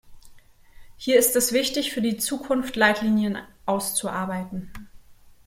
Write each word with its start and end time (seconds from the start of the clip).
Hier 0.97 1.19
ist 1.19 1.35
es 1.35 1.51
wichtig, 1.53 1.91
für 1.93 2.01
die 2.01 2.17
Zukunft 2.17 2.75
Leitlinien 2.75 3.37
auszuarbeiten. 3.67 4.71